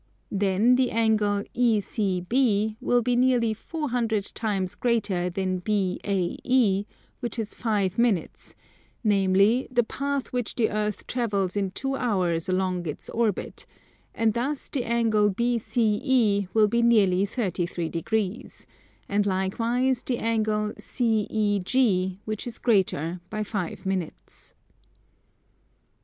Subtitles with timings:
[0.31, 6.87] Then the angle ECB will be nearly four hundred times greater than BAE,
[7.19, 8.55] which is five minutes;
[9.03, 13.67] namely, the path which the earth travels in two hours along its orbit;
[14.15, 18.65] and thus the angle BCE will be nearly 33 degrees;
[19.07, 24.55] and likewise the angle CEG, which is greater by five minutes.